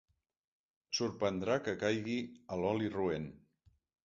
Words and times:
Sorprendrà 0.99 1.57
que 1.67 1.75
caigui 1.83 2.17
a 2.57 2.59
l'oli 2.63 2.91
roent. 2.97 3.31